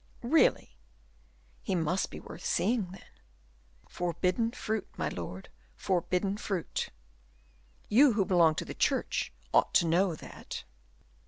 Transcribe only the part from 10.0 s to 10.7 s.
that."